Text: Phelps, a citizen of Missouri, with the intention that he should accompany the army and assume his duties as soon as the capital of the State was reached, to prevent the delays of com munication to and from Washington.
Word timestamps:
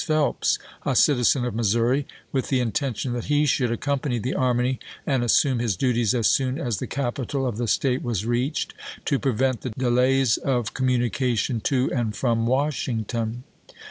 Phelps, 0.03 0.57
a 0.83 0.95
citizen 0.95 1.45
of 1.45 1.53
Missouri, 1.53 2.07
with 2.31 2.47
the 2.49 2.59
intention 2.59 3.13
that 3.13 3.25
he 3.25 3.45
should 3.45 3.71
accompany 3.71 4.17
the 4.17 4.33
army 4.33 4.79
and 5.05 5.23
assume 5.23 5.59
his 5.59 5.75
duties 5.77 6.15
as 6.15 6.25
soon 6.25 6.57
as 6.59 6.77
the 6.79 6.87
capital 6.87 7.45
of 7.45 7.57
the 7.57 7.67
State 7.67 8.01
was 8.01 8.25
reached, 8.25 8.73
to 9.05 9.19
prevent 9.19 9.61
the 9.61 9.69
delays 9.69 10.37
of 10.37 10.73
com 10.73 10.87
munication 10.87 11.61
to 11.61 11.91
and 11.93 12.15
from 12.15 12.47
Washington. 12.47 13.43